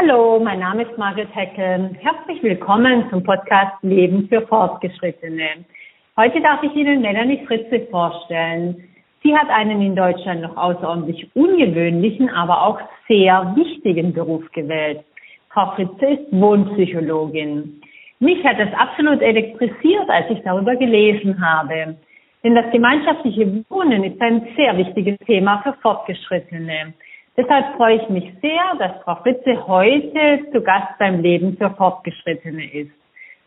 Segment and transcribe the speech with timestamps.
[0.00, 1.90] Hallo, mein Name ist Margret Heckel.
[2.00, 5.66] Herzlich willkommen zum Podcast Leben für Fortgeschrittene.
[6.16, 8.88] Heute darf ich Ihnen Melanie Fritze vorstellen.
[9.22, 15.04] Sie hat einen in Deutschland noch außerordentlich ungewöhnlichen, aber auch sehr wichtigen Beruf gewählt.
[15.50, 17.82] Frau Fritze ist Wohnpsychologin.
[18.20, 21.98] Mich hat das absolut elektrisiert, als ich darüber gelesen habe.
[22.42, 26.94] Denn das gemeinschaftliche Wohnen ist ein sehr wichtiges Thema für Fortgeschrittene.
[27.36, 32.72] Deshalb freue ich mich sehr, dass Frau Fritze heute zu Gast beim Leben für Fortgeschrittene
[32.72, 32.90] ist.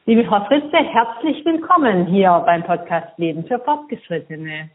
[0.06, 4.70] Liebe Frau Fritze, herzlich willkommen hier beim Podcast Leben für Fortgeschrittene.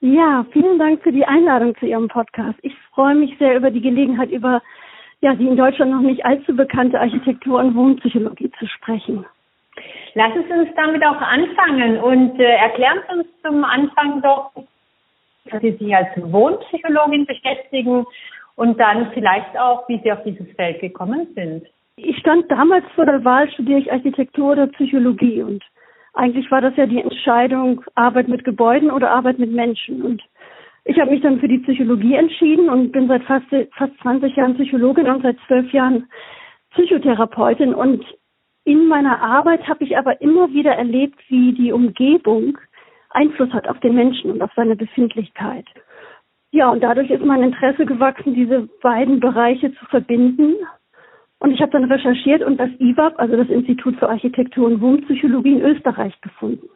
[0.00, 2.58] Ja, vielen Dank für die Einladung zu Ihrem Podcast.
[2.60, 4.60] Ich freue mich sehr über die Gelegenheit, über
[5.22, 9.24] ja, die in Deutschland noch nicht allzu bekannte Architektur- und Wohnpsychologie zu sprechen.
[10.12, 14.50] Lassen Sie uns damit auch anfangen und äh, erklären Sie uns zum Anfang doch,
[15.60, 18.04] Sie sich als Wohnpsychologin beschäftigen
[18.56, 21.66] und dann vielleicht auch, wie Sie auf dieses Feld gekommen sind.
[21.96, 25.62] Ich stand damals vor der Wahl, studiere ich Architektur oder Psychologie und
[26.14, 30.02] eigentlich war das ja die Entscheidung, Arbeit mit Gebäuden oder Arbeit mit Menschen.
[30.02, 30.22] Und
[30.84, 34.54] ich habe mich dann für die Psychologie entschieden und bin seit fast, fast 20 Jahren
[34.54, 36.08] Psychologin und seit zwölf Jahren
[36.70, 37.74] Psychotherapeutin.
[37.74, 38.04] Und
[38.64, 42.58] in meiner Arbeit habe ich aber immer wieder erlebt, wie die Umgebung
[43.14, 45.66] Einfluss hat auf den Menschen und auf seine Befindlichkeit.
[46.50, 50.54] Ja, und dadurch ist mein Interesse gewachsen, diese beiden Bereiche zu verbinden.
[51.38, 55.54] Und ich habe dann recherchiert und das IWAP, also das Institut für Architektur und Wohnpsychologie
[55.54, 56.68] in Österreich gefunden.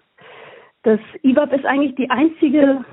[0.83, 2.84] Das IWAP ist eigentlich die einzige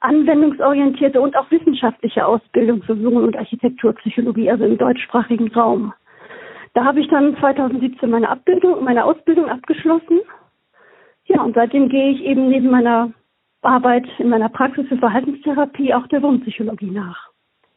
[0.00, 5.92] anwendungsorientierte und auch wissenschaftliche Ausbildung für Wohn- und Architekturpsychologie, also im deutschsprachigen Raum.
[6.74, 10.20] Da habe ich dann 2017 meine Abbildung, meine Ausbildung abgeschlossen.
[11.28, 13.12] Ja, und seitdem gehe ich eben neben meiner
[13.62, 17.28] Arbeit in meiner Praxis für Verhaltenstherapie auch der Wohnpsychologie nach.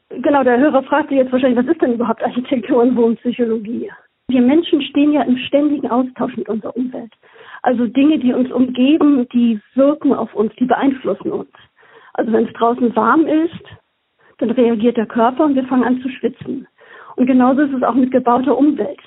[0.09, 3.89] Genau, der Hörer fragt sich jetzt wahrscheinlich, was ist denn überhaupt Architektur und Wohnpsychologie?
[4.27, 7.11] Wir Menschen stehen ja im ständigen Austausch mit unserer Umwelt.
[7.63, 11.52] Also Dinge, die uns umgeben, die wirken auf uns, die beeinflussen uns.
[12.14, 13.64] Also wenn es draußen warm ist,
[14.39, 16.67] dann reagiert der Körper und wir fangen an zu schwitzen.
[17.15, 19.02] Und genauso ist es auch mit gebauter Umwelt.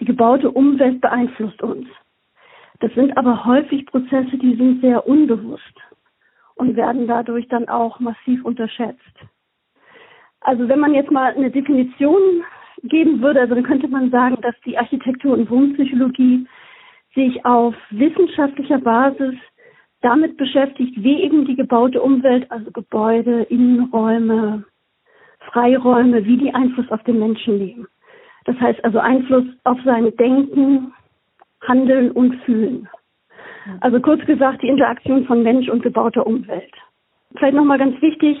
[0.00, 1.86] Die gebaute Umwelt beeinflusst uns.
[2.80, 5.62] Das sind aber häufig Prozesse, die sind sehr unbewusst
[6.56, 9.00] und werden dadurch dann auch massiv unterschätzt.
[10.40, 12.44] Also wenn man jetzt mal eine Definition
[12.82, 16.46] geben würde, also dann könnte man sagen, dass die Architektur- und Wohnpsychologie
[17.14, 19.34] sich auf wissenschaftlicher Basis
[20.02, 24.64] damit beschäftigt, wie eben die gebaute Umwelt, also Gebäude, Innenräume,
[25.40, 27.88] Freiräume, wie die Einfluss auf den Menschen nehmen.
[28.44, 30.92] Das heißt also Einfluss auf sein Denken,
[31.62, 32.88] Handeln und Fühlen.
[33.80, 36.72] Also kurz gesagt, die Interaktion von Mensch und gebauter Umwelt.
[37.36, 38.38] Vielleicht nochmal ganz wichtig,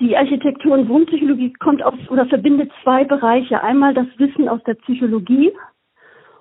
[0.00, 3.62] die Architektur- und Wohnpsychologie kommt aus oder verbindet zwei Bereiche.
[3.62, 5.52] Einmal das Wissen aus der Psychologie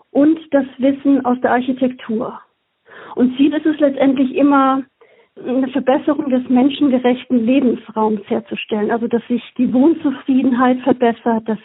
[0.09, 2.39] und das Wissen aus der Architektur.
[3.15, 4.83] Und Ziel ist es letztendlich immer,
[5.45, 8.91] eine Verbesserung des menschengerechten Lebensraums herzustellen.
[8.91, 11.59] Also, dass sich die Wohnzufriedenheit verbessert, dass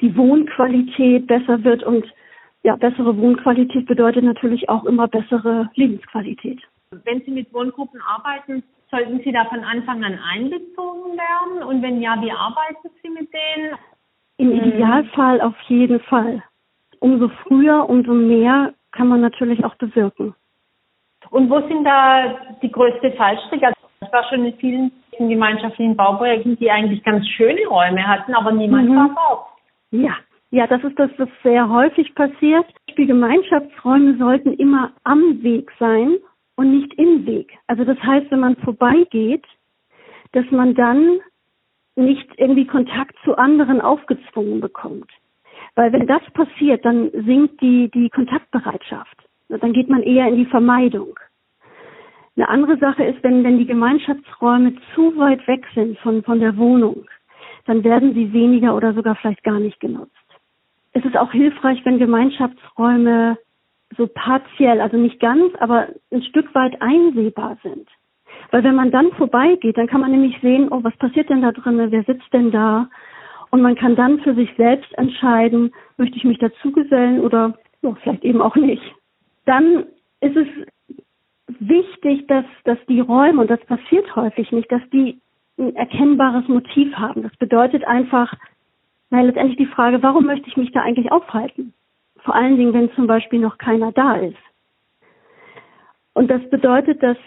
[0.00, 2.04] die Wohnqualität besser wird und
[2.62, 6.60] ja, bessere Wohnqualität bedeutet natürlich auch immer bessere Lebensqualität.
[7.04, 11.62] Wenn Sie mit Wohngruppen arbeiten, sollten Sie da von Anfang an einbezogen werden?
[11.66, 13.74] Und wenn ja, wie arbeiten Sie mit denen?
[14.36, 14.68] Im hm.
[14.68, 16.42] Idealfall auf jeden Fall.
[17.00, 20.34] Umso früher, umso mehr kann man natürlich auch bewirken.
[21.30, 23.66] Und wo sind da die größte Fallstricke?
[23.66, 28.52] Also ich war schon in vielen gemeinschaftlichen Bauprojekten, die eigentlich ganz schöne Räume hatten, aber
[28.52, 28.96] niemand mhm.
[28.96, 29.46] war dort.
[29.90, 30.16] Ja,
[30.52, 32.66] ja, das ist das, was sehr häufig passiert.
[32.98, 36.18] Die Gemeinschaftsräume sollten immer am Weg sein
[36.56, 37.56] und nicht im Weg.
[37.68, 39.46] Also das heißt, wenn man vorbeigeht,
[40.32, 41.20] dass man dann
[41.96, 45.10] nicht irgendwie Kontakt zu anderen aufgezwungen bekommt.
[45.74, 49.16] Weil wenn das passiert, dann sinkt die, die Kontaktbereitschaft.
[49.48, 51.18] Dann geht man eher in die Vermeidung.
[52.36, 56.58] Eine andere Sache ist, wenn, wenn die Gemeinschaftsräume zu weit weg sind von, von der
[56.58, 57.06] Wohnung,
[57.64, 60.21] dann werden sie weniger oder sogar vielleicht gar nicht genutzt
[60.92, 63.38] es ist auch hilfreich, wenn Gemeinschaftsräume
[63.96, 67.88] so partiell, also nicht ganz, aber ein Stück weit einsehbar sind.
[68.50, 71.52] Weil wenn man dann vorbeigeht, dann kann man nämlich sehen, oh, was passiert denn da
[71.52, 72.88] drinnen, wer sitzt denn da?
[73.50, 78.24] Und man kann dann für sich selbst entscheiden, möchte ich mich dazugesellen oder oh, vielleicht
[78.24, 78.82] eben auch nicht.
[79.44, 79.84] Dann
[80.20, 80.46] ist es
[81.46, 85.20] wichtig, dass, dass die Räume, und das passiert häufig nicht, dass die
[85.58, 87.22] ein erkennbares Motiv haben.
[87.22, 88.32] Das bedeutet einfach,
[89.12, 91.74] na, letztendlich die Frage, warum möchte ich mich da eigentlich aufhalten?
[92.20, 94.38] Vor allen Dingen, wenn zum Beispiel noch keiner da ist.
[96.14, 97.18] Und das bedeutet, dass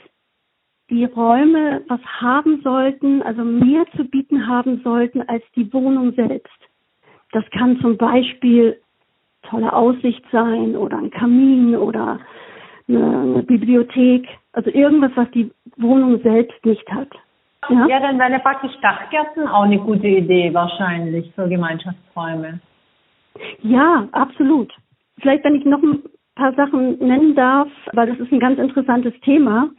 [0.89, 6.57] die Räume was haben sollten, also mehr zu bieten haben sollten als die Wohnung selbst.
[7.33, 8.81] Das kann zum Beispiel
[9.43, 12.19] tolle Aussicht sein oder ein Kamin oder
[12.87, 14.27] eine Bibliothek.
[14.53, 17.09] Also irgendwas, was die Wohnung selbst nicht hat.
[17.69, 22.59] Ja, ja dann wäre praktisch Dachgärten auch eine gute Idee wahrscheinlich für Gemeinschaftsräume.
[23.61, 24.73] Ja, absolut.
[25.19, 26.03] Vielleicht, wenn ich noch ein
[26.35, 29.69] paar Sachen nennen darf, weil das ist ein ganz interessantes Thema,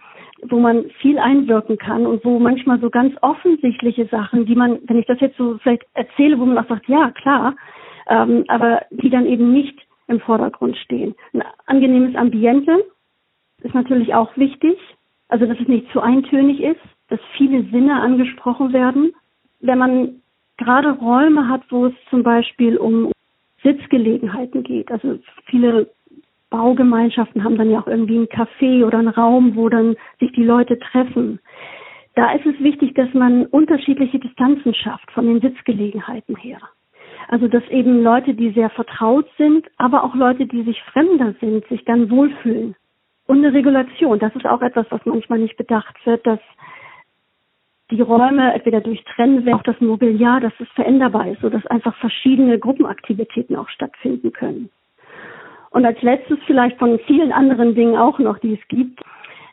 [0.43, 4.99] wo man viel einwirken kann und wo manchmal so ganz offensichtliche Sachen, die man, wenn
[4.99, 7.55] ich das jetzt so vielleicht erzähle, wo man auch sagt, ja, klar,
[8.09, 9.79] ähm, aber die dann eben nicht
[10.09, 11.15] im Vordergrund stehen.
[11.33, 12.85] Ein angenehmes Ambiente
[13.63, 14.79] ist natürlich auch wichtig,
[15.29, 19.13] also dass es nicht zu eintönig ist, dass viele Sinne angesprochen werden.
[19.61, 20.23] Wenn man
[20.57, 23.13] gerade Räume hat, wo es zum Beispiel um
[23.63, 25.91] Sitzgelegenheiten geht, also viele
[26.51, 30.45] Baugemeinschaften haben dann ja auch irgendwie ein Café oder einen Raum, wo dann sich die
[30.45, 31.41] Leute treffen.
[32.15, 36.59] Da ist es wichtig, dass man unterschiedliche Distanzen schafft von den Sitzgelegenheiten her.
[37.29, 41.67] Also dass eben Leute, die sehr vertraut sind, aber auch Leute, die sich fremder sind,
[41.67, 42.77] sich dann wohlfühlen.
[43.27, 46.41] Und eine Regulation, das ist auch etwas, was manchmal nicht bedacht wird, dass
[47.91, 52.59] die Räume entweder durch Trennen, auch das Mobiliar, dass es veränderbar ist, sodass einfach verschiedene
[52.59, 54.71] Gruppenaktivitäten auch stattfinden können.
[55.71, 59.01] Und als letztes vielleicht von vielen anderen Dingen auch noch, die es gibt,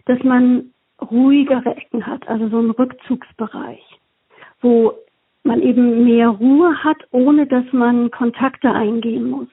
[0.05, 0.71] dass man
[1.01, 3.83] ruhigere Ecken hat, also so einen Rückzugsbereich,
[4.61, 4.93] wo
[5.43, 9.49] man eben mehr Ruhe hat, ohne dass man Kontakte eingehen muss.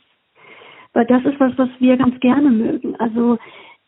[0.92, 2.96] Weil das ist was, was wir ganz gerne mögen.
[2.96, 3.38] Also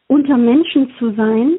[0.07, 1.59] unter Menschen zu sein,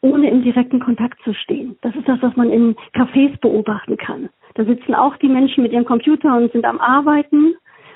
[0.00, 1.76] ohne im direkten Kontakt zu stehen.
[1.82, 4.28] Das ist das, was man in Cafés beobachten kann.
[4.54, 7.54] Da sitzen auch die Menschen mit ihrem Computer und sind am Arbeiten.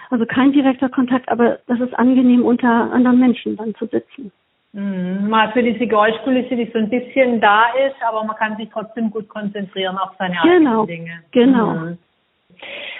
[0.09, 4.31] Also kein direkter Kontakt, aber das ist angenehm, unter anderen Menschen dann zu sitzen.
[4.73, 5.29] Mhm.
[5.29, 9.11] Mal für diese Geräuschkulisse, die so ein bisschen da ist, aber man kann sich trotzdem
[9.11, 11.21] gut konzentrieren auf seine genau, eigenen Dinge.
[11.33, 11.71] Genau.
[11.71, 11.99] Mhm.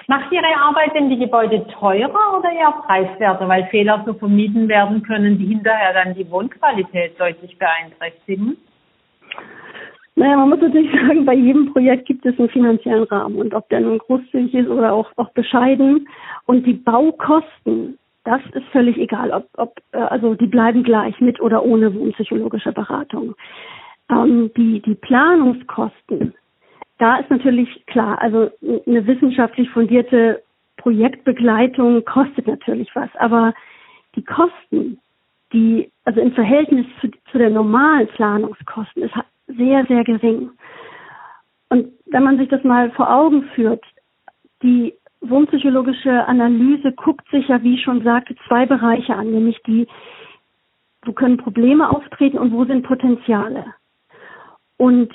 [0.07, 5.03] Macht Ihre Arbeit denn die Gebäude teurer oder eher preiswerter, weil Fehler so vermieden werden
[5.03, 8.57] können, die hinterher dann die Wohnqualität deutlich beeinträchtigen?
[10.17, 13.69] Naja, man muss natürlich sagen, bei jedem Projekt gibt es einen finanziellen Rahmen und ob
[13.69, 16.07] der nun großzügig ist oder auch, auch bescheiden.
[16.45, 21.39] Und die Baukosten, das ist völlig egal, ob, ob äh, also die bleiben gleich mit
[21.39, 23.35] oder ohne wohnpsychologische Beratung.
[24.09, 26.33] Ähm, die, die Planungskosten,
[26.97, 28.49] da ist natürlich klar, also
[28.85, 30.41] eine wissenschaftlich fundierte
[30.77, 33.53] Projektbegleitung kostet natürlich was, aber
[34.15, 34.99] die Kosten,
[35.53, 39.13] die, also im Verhältnis zu, zu der normalen Planungskosten, ist
[39.47, 40.51] sehr, sehr gering.
[41.69, 43.83] Und wenn man sich das mal vor Augen führt,
[44.63, 49.87] die wohnpsychologische Analyse guckt sich ja, wie ich schon sagte, zwei Bereiche an, nämlich die,
[51.03, 53.65] wo können Probleme auftreten und wo sind Potenziale.
[54.77, 55.11] Und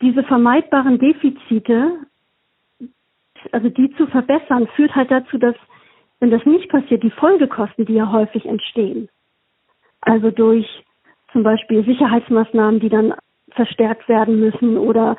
[0.00, 2.06] diese vermeidbaren Defizite,
[3.52, 5.54] also die zu verbessern, führt halt dazu, dass,
[6.20, 9.08] wenn das nicht passiert, die Folgekosten, die ja häufig entstehen,
[10.00, 10.66] also durch
[11.32, 13.14] zum Beispiel Sicherheitsmaßnahmen, die dann
[13.50, 15.16] verstärkt werden müssen oder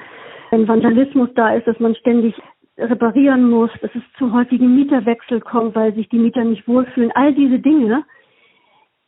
[0.49, 2.35] wenn Vandalismus da ist, dass man ständig
[2.77, 7.11] reparieren muss, dass es zu häufigen Mieterwechsel kommt, weil sich die Mieter nicht wohlfühlen.
[7.13, 8.03] All diese Dinge,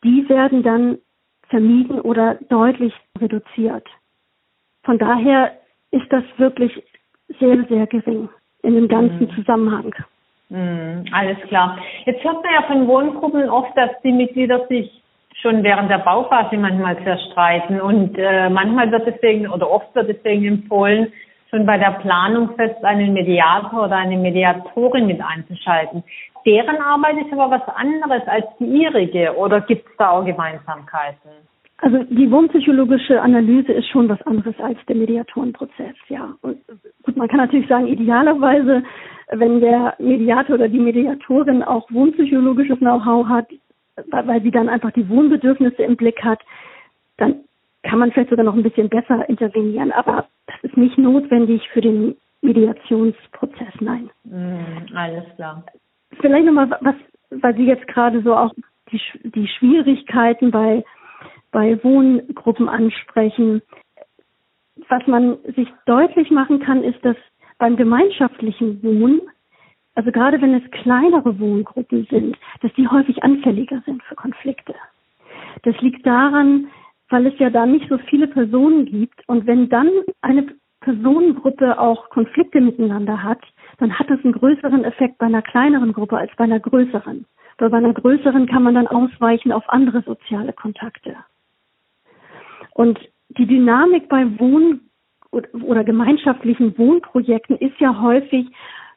[0.03, 0.99] die werden dann
[1.49, 3.87] vermieden oder deutlich reduziert.
[4.83, 5.53] Von daher
[5.93, 6.71] ist das wirklich
[7.39, 8.29] sehr, sehr gering
[8.63, 9.35] in dem ganzen mhm.
[9.35, 9.93] Zusammenhang.
[10.49, 11.77] Mhm, alles klar.
[12.05, 14.91] Jetzt hört man ja von Wohngruppen oft, dass die Mitglieder sich
[15.41, 20.45] schon während der Bauphase manchmal zerstreiten und äh, manchmal wird deswegen oder oft wird deswegen
[20.45, 21.11] empfohlen,
[21.49, 26.03] schon bei der Planung fest einen Mediator oder eine Mediatorin mit einzuschalten.
[26.45, 31.31] Deren Arbeit ist aber was anderes als die ihrige oder gibt es da auch Gemeinsamkeiten?
[31.83, 36.33] Also die wohnpsychologische Analyse ist schon was anderes als der Mediatorenprozess, ja.
[36.41, 36.59] Und
[37.03, 38.83] gut, man kann natürlich sagen, idealerweise,
[39.33, 43.47] wenn der Mediator oder die Mediatorin auch wohnpsychologisches Know-how hat,
[44.11, 46.39] weil sie dann einfach die Wohnbedürfnisse im Blick hat,
[47.17, 47.43] dann
[47.83, 49.91] kann man vielleicht sogar noch ein bisschen besser intervenieren.
[49.91, 54.09] Aber das ist nicht notwendig für den Mediationsprozess, nein.
[54.23, 55.65] Mm, alles klar.
[56.21, 56.95] Vielleicht nochmal was,
[57.29, 58.53] weil Sie jetzt gerade so auch
[58.89, 60.85] die, die Schwierigkeiten bei,
[61.53, 63.61] bei Wohngruppen ansprechen.
[64.89, 67.15] Was man sich deutlich machen kann, ist, dass
[67.57, 69.21] beim gemeinschaftlichen Wohnen
[69.95, 74.73] also gerade wenn es kleinere Wohngruppen sind, dass die häufig anfälliger sind für Konflikte.
[75.63, 76.67] Das liegt daran,
[77.09, 79.27] weil es ja da nicht so viele Personen gibt.
[79.27, 79.89] Und wenn dann
[80.21, 80.47] eine
[80.81, 83.41] Personengruppe auch Konflikte miteinander hat,
[83.77, 87.25] dann hat das einen größeren Effekt bei einer kleineren Gruppe als bei einer größeren.
[87.59, 91.15] Weil bei einer größeren kann man dann ausweichen auf andere soziale Kontakte.
[92.73, 92.99] Und
[93.29, 94.81] die Dynamik bei Wohn-
[95.31, 98.47] oder gemeinschaftlichen Wohnprojekten ist ja häufig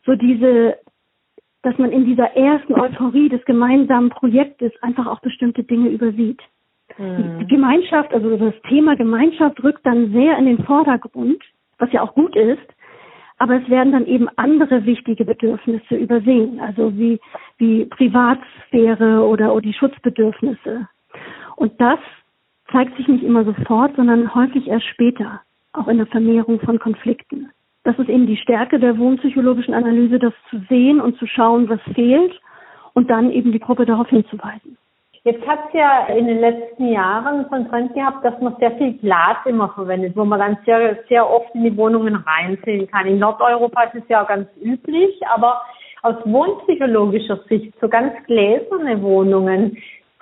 [0.04, 0.76] so diese
[1.66, 6.40] dass man in dieser ersten Euphorie des gemeinsamen Projektes einfach auch bestimmte Dinge übersieht.
[6.96, 7.40] Mhm.
[7.40, 11.42] Die Gemeinschaft, also das Thema Gemeinschaft rückt dann sehr in den Vordergrund,
[11.78, 12.62] was ja auch gut ist.
[13.38, 17.18] Aber es werden dann eben andere wichtige Bedürfnisse übersehen, also wie,
[17.58, 20.88] wie Privatsphäre oder, oder die Schutzbedürfnisse.
[21.56, 21.98] Und das
[22.72, 25.40] zeigt sich nicht immer sofort, sondern häufig erst später,
[25.72, 27.50] auch in der Vermehrung von Konflikten.
[27.84, 31.80] Das ist eben die Stärke der wohnpsychologischen Analyse, das zu sehen und zu schauen, was
[31.94, 32.32] fehlt
[32.94, 34.76] und dann eben die Gruppe darauf hinzuweisen.
[35.22, 38.92] Jetzt hat es ja in den letzten Jahren von Trend gehabt, dass man sehr viel
[38.98, 43.06] Glas immer verwendet, wo man dann sehr, sehr oft in die Wohnungen reinsehen kann.
[43.06, 45.60] In Nordeuropa ist es ja auch ganz üblich, aber
[46.02, 49.76] aus wohnpsychologischer Sicht, so ganz gläserne Wohnungen,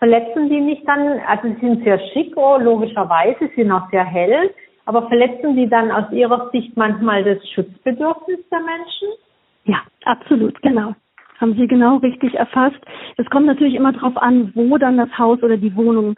[0.05, 4.51] verletzen die nicht dann, also sie sind sehr schick, oh, logischerweise, sind auch sehr hell,
[4.85, 9.09] aber verletzen die dann aus ihrer Sicht manchmal das Schutzbedürfnis der Menschen?
[9.65, 10.95] Ja, absolut, genau
[11.41, 12.81] haben Sie genau richtig erfasst.
[13.17, 16.15] Es kommt natürlich immer darauf an, wo dann das Haus oder die Wohnung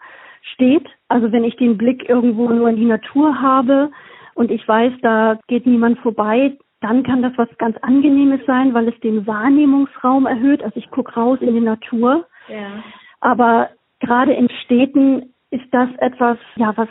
[0.55, 0.87] steht.
[1.09, 3.90] Also wenn ich den Blick irgendwo nur in die Natur habe
[4.35, 8.88] und ich weiß, da geht niemand vorbei, dann kann das was ganz Angenehmes sein, weil
[8.88, 10.62] es den Wahrnehmungsraum erhöht.
[10.62, 12.26] Also ich gucke raus in die Natur.
[12.49, 12.85] Ja.
[13.21, 16.88] Aber gerade in Städten ist das etwas, ja, was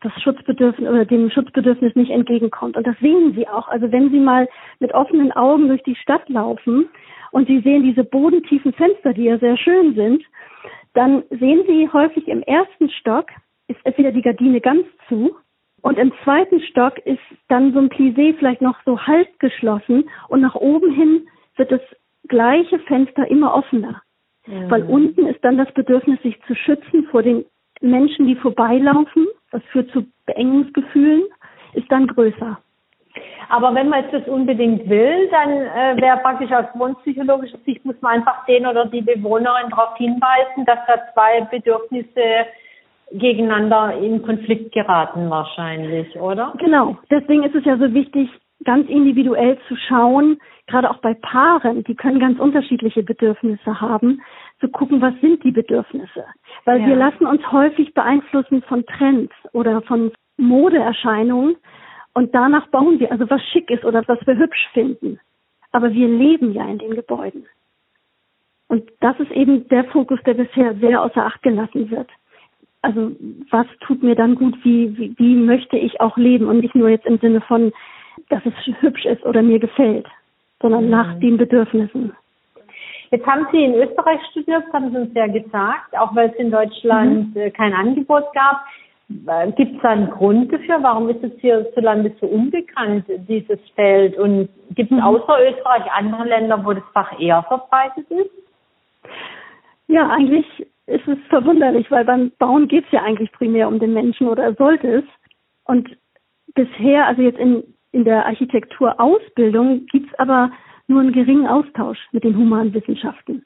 [0.00, 2.76] das Schutzbedürfnis oder dem Schutzbedürfnis nicht entgegenkommt.
[2.76, 3.68] Und das sehen Sie auch.
[3.68, 6.88] Also wenn Sie mal mit offenen Augen durch die Stadt laufen
[7.32, 10.22] und Sie sehen diese bodentiefen Fenster, die ja sehr schön sind,
[10.92, 13.26] dann sehen Sie häufig im ersten Stock
[13.66, 15.36] ist entweder die Gardine ganz zu
[15.80, 20.40] und im zweiten Stock ist dann so ein Plissé vielleicht noch so halb geschlossen und
[20.40, 21.80] nach oben hin wird das
[22.28, 24.02] gleiche Fenster immer offener.
[24.46, 24.70] Mhm.
[24.70, 27.44] Weil unten ist dann das Bedürfnis, sich zu schützen vor den
[27.80, 29.26] Menschen, die vorbeilaufen.
[29.50, 31.24] Das führt zu Beengungsgefühlen,
[31.74, 32.58] ist dann größer.
[33.48, 38.00] Aber wenn man jetzt das unbedingt will, dann äh, wäre praktisch aus wohnpsychologischer Sicht, muss
[38.00, 42.46] man einfach den oder die Bewohnerin darauf hinweisen, dass da zwei Bedürfnisse
[43.12, 46.54] gegeneinander in Konflikt geraten wahrscheinlich, oder?
[46.58, 46.96] Genau.
[47.10, 48.28] Deswegen ist es ja so wichtig,
[48.64, 54.22] ganz individuell zu schauen, gerade auch bei Paaren, die können ganz unterschiedliche Bedürfnisse haben,
[54.60, 56.24] zu gucken, was sind die Bedürfnisse.
[56.64, 56.86] Weil ja.
[56.88, 61.56] wir lassen uns häufig beeinflussen von Trends oder von Modeerscheinungen,
[62.14, 65.18] und danach bauen wir, also was schick ist oder was wir hübsch finden.
[65.72, 67.46] Aber wir leben ja in den Gebäuden.
[68.68, 72.08] Und das ist eben der Fokus, der bisher sehr außer Acht gelassen wird.
[72.82, 73.12] Also
[73.50, 76.88] was tut mir dann gut, wie, wie, wie möchte ich auch leben und nicht nur
[76.88, 77.72] jetzt im Sinne von,
[78.28, 80.06] dass es hübsch ist oder mir gefällt,
[80.60, 80.90] sondern mhm.
[80.90, 82.14] nach den Bedürfnissen.
[83.10, 86.50] Jetzt haben Sie in Österreich studiert, haben Sie uns ja gesagt, auch weil es in
[86.50, 87.40] Deutschland mhm.
[87.40, 88.64] Äh, kein Angebot gab.
[89.08, 90.82] Äh, gibt es da einen Grund dafür?
[90.82, 94.16] Warum ist es hierzulande so unbekannt, dieses Feld?
[94.18, 95.02] Und gibt es mhm.
[95.02, 98.30] außer Österreich andere Länder, wo das Fach eher verbreitet ist?
[99.86, 100.46] Ja, eigentlich
[100.86, 104.54] ist es verwunderlich, weil beim Bauen geht es ja eigentlich primär um den Menschen oder
[104.54, 105.04] sollte es.
[105.64, 105.96] Und
[106.54, 107.62] bisher, also jetzt in,
[107.94, 110.50] in der Architekturausbildung, gibt es aber
[110.88, 113.44] nur einen geringen Austausch mit den Humanwissenschaften.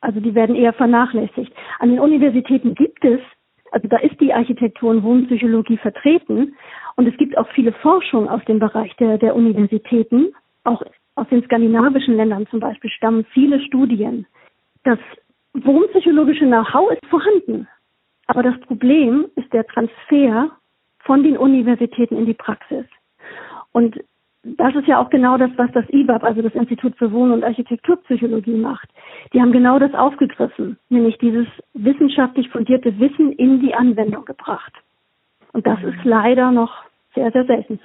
[0.00, 1.52] Also die werden eher vernachlässigt.
[1.80, 3.20] An den Universitäten gibt es
[3.70, 6.56] also da ist die Architektur- und Wohnpsychologie vertreten.
[6.96, 10.32] Und es gibt auch viele Forschung aus dem Bereich der, der Universitäten.
[10.64, 10.82] Auch
[11.14, 14.26] aus den skandinavischen Ländern zum Beispiel stammen viele Studien.
[14.84, 14.98] Das
[15.54, 17.68] wohnpsychologische Know-how ist vorhanden.
[18.26, 20.50] Aber das Problem ist der Transfer
[21.00, 22.84] von den Universitäten in die Praxis.
[23.78, 23.94] Und
[24.42, 27.44] das ist ja auch genau das, was das IBAB, also das Institut für Wohn- und
[27.44, 28.88] Architekturpsychologie macht.
[29.32, 34.72] Die haben genau das aufgegriffen, nämlich dieses wissenschaftlich fundierte Wissen in die Anwendung gebracht.
[35.52, 36.72] Und das ist leider noch
[37.14, 37.78] sehr, sehr selten.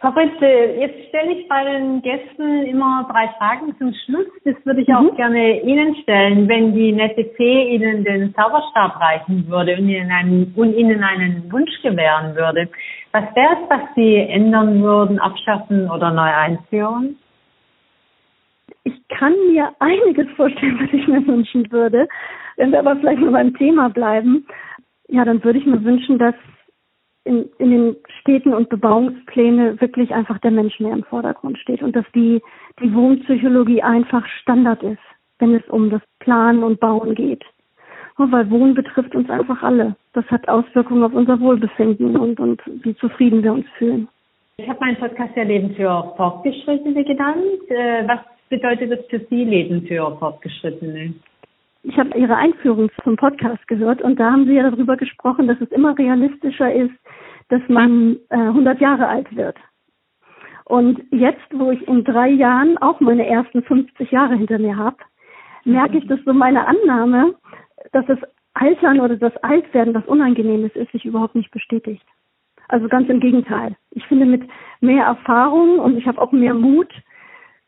[0.00, 0.46] Frau Fritze,
[0.78, 4.26] jetzt stelle ich bei den Gästen immer drei Fragen zum Schluss.
[4.44, 5.16] Das würde ich auch mhm.
[5.16, 10.52] gerne Ihnen stellen, wenn die nette Fee Ihnen den Zauberstab reichen würde und Ihnen einen,
[10.54, 12.68] und Ihnen einen Wunsch gewähren würde.
[13.12, 17.16] Was wäre es, was Sie ändern würden, abschaffen oder neu einführen?
[18.84, 22.06] Ich kann mir einiges vorstellen, was ich mir wünschen würde.
[22.56, 24.46] Wenn wir aber vielleicht noch beim Thema bleiben,
[25.08, 26.34] ja, dann würde ich mir wünschen, dass
[27.26, 31.94] in, in den Städten und Bebauungspläne wirklich einfach der Mensch mehr im Vordergrund steht und
[31.94, 32.40] dass die,
[32.80, 35.02] die Wohnpsychologie einfach Standard ist,
[35.38, 37.44] wenn es um das Planen und Bauen geht.
[38.16, 39.94] Weil Wohnen betrifft uns einfach alle.
[40.14, 44.08] Das hat Auswirkungen auf unser Wohlbefinden und, und wie zufrieden wir uns fühlen.
[44.56, 47.68] Ich habe meinen Podcast ja Leben für Fortgeschrittene genannt.
[47.68, 51.12] Äh, was bedeutet das für Sie, Leben für Fortgeschrittene?
[51.88, 55.60] Ich habe Ihre Einführung zum Podcast gehört und da haben Sie ja darüber gesprochen, dass
[55.60, 56.92] es immer realistischer ist,
[57.48, 59.56] dass man äh, 100 Jahre alt wird.
[60.64, 64.96] Und jetzt, wo ich in drei Jahren auch meine ersten 50 Jahre hinter mir habe,
[65.64, 67.36] merke ich, dass so meine Annahme,
[67.92, 68.18] dass das
[68.54, 72.04] Altern oder das Altwerden was Unangenehmes ist, sich überhaupt nicht bestätigt.
[72.66, 73.76] Also ganz im Gegenteil.
[73.92, 74.42] Ich finde mit
[74.80, 76.92] mehr Erfahrung und ich habe auch mehr Mut,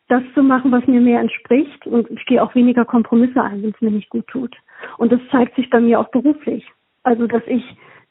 [0.09, 1.87] das zu machen, was mir mehr entspricht.
[1.87, 4.55] Und ich gehe auch weniger Kompromisse ein, wenn es mir nicht gut tut.
[4.97, 6.65] Und das zeigt sich bei mir auch beruflich.
[7.03, 7.63] Also, dass ich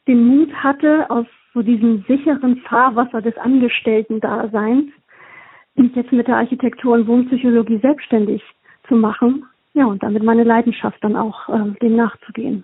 [0.07, 4.91] den Mut hatte, aus so diesem sicheren Fahrwasser des Angestellten-Daseins,
[5.75, 8.41] mich jetzt mit der Architektur und Wohnpsychologie selbstständig
[8.87, 9.45] zu machen.
[9.73, 12.63] Ja, und damit meine Leidenschaft dann auch äh, dem nachzugehen.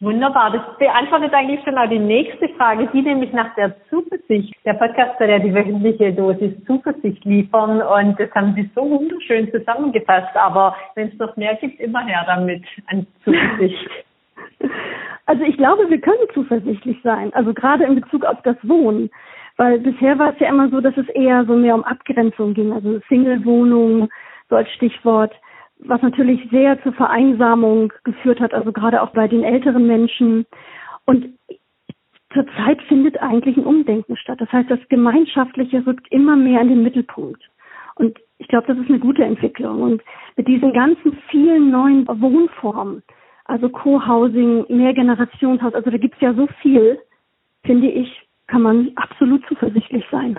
[0.00, 4.54] Wunderbar, das beantwortet eigentlich schon auch die nächste Frage, die nämlich nach der Zuversicht.
[4.64, 9.50] Der Podcast soll ja die wöchentliche Dosis Zuversicht liefern und das haben Sie so wunderschön
[9.50, 10.36] zusammengefasst.
[10.36, 13.90] Aber wenn es noch mehr gibt, immer her damit an Zuversicht.
[15.26, 19.10] Also ich glaube, wir können zuversichtlich sein, also gerade in Bezug auf das Wohnen.
[19.58, 22.72] Weil bisher war es ja immer so, dass es eher so mehr um Abgrenzung ging,
[22.72, 24.08] also Single-Wohnung,
[24.48, 25.34] so als Stichwort
[25.80, 30.46] was natürlich sehr zur Vereinsamung geführt hat, also gerade auch bei den älteren Menschen.
[31.06, 31.28] Und
[32.32, 34.40] zurzeit findet eigentlich ein Umdenken statt.
[34.40, 37.42] Das heißt, das Gemeinschaftliche rückt immer mehr in den Mittelpunkt.
[37.94, 39.82] Und ich glaube, das ist eine gute Entwicklung.
[39.82, 40.02] Und
[40.36, 43.02] mit diesen ganzen vielen neuen Wohnformen,
[43.44, 46.98] also Co-Housing, Mehrgenerationshaus, also da gibt es ja so viel,
[47.64, 48.08] finde ich,
[48.46, 50.38] kann man absolut zuversichtlich sein.